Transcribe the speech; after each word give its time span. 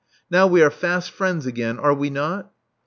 Now 0.31 0.47
we 0.47 0.63
are 0.63 0.71
fast 0.71 1.11
friends 1.11 1.45
again, 1.45 1.77
are 1.77 1.93
we 1.93 2.09
not?" 2.09 2.51